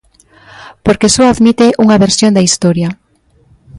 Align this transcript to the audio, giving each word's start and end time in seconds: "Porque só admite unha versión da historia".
"Porque 0.85 1.11
só 1.15 1.23
admite 1.27 1.65
unha 1.83 2.01
versión 2.05 2.31
da 2.33 2.45
historia". 2.47 2.89